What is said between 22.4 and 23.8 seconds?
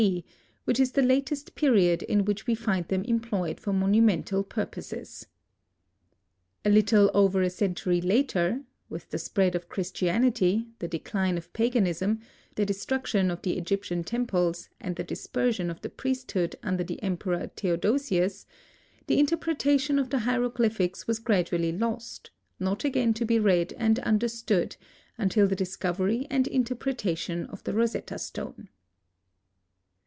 not again to be read